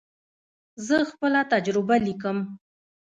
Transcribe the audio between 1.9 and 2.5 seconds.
لیکم.